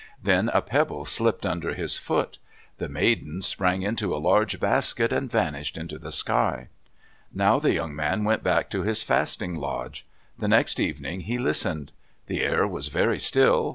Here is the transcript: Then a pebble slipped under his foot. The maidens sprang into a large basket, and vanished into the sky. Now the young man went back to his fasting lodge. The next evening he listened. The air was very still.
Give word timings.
Then 0.19 0.49
a 0.49 0.63
pebble 0.63 1.05
slipped 1.05 1.45
under 1.45 1.75
his 1.75 1.95
foot. 1.95 2.39
The 2.79 2.89
maidens 2.89 3.45
sprang 3.45 3.83
into 3.83 4.15
a 4.15 4.17
large 4.17 4.59
basket, 4.59 5.13
and 5.13 5.29
vanished 5.31 5.77
into 5.77 5.99
the 5.99 6.11
sky. 6.11 6.69
Now 7.31 7.59
the 7.59 7.75
young 7.75 7.95
man 7.95 8.23
went 8.23 8.41
back 8.43 8.71
to 8.71 8.81
his 8.81 9.03
fasting 9.03 9.57
lodge. 9.57 10.03
The 10.39 10.47
next 10.47 10.79
evening 10.79 11.19
he 11.19 11.37
listened. 11.37 11.91
The 12.25 12.41
air 12.41 12.65
was 12.67 12.87
very 12.87 13.19
still. 13.19 13.69